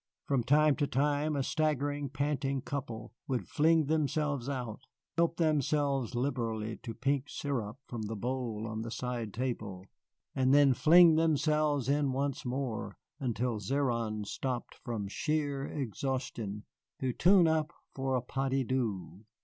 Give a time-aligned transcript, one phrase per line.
[0.25, 4.81] From time to time a staggering, panting couple would fling themselves out,
[5.15, 9.85] help themselves liberally to pink sirop from the bowl on the side table,
[10.33, 16.63] and then fling themselves in once more, until Zéron stopped from sheer exhaustion,
[16.97, 19.23] to tune up for a pas de deux.